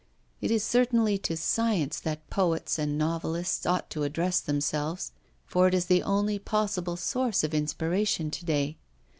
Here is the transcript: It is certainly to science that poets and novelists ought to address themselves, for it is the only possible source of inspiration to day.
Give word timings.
It 0.41 0.49
is 0.49 0.63
certainly 0.63 1.19
to 1.19 1.37
science 1.37 1.99
that 1.99 2.27
poets 2.31 2.79
and 2.79 2.97
novelists 2.97 3.67
ought 3.67 3.91
to 3.91 4.01
address 4.01 4.39
themselves, 4.39 5.11
for 5.45 5.67
it 5.67 5.75
is 5.75 5.85
the 5.85 6.01
only 6.01 6.39
possible 6.39 6.97
source 6.97 7.43
of 7.43 7.53
inspiration 7.53 8.31
to 8.31 8.43
day. 8.43 8.77